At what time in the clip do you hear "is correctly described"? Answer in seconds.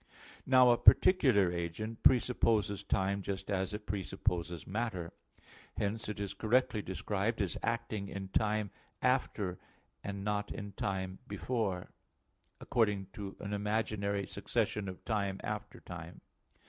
6.19-7.39